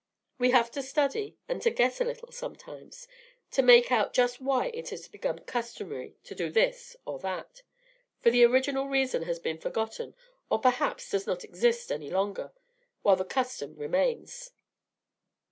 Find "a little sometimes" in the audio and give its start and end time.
2.01-3.07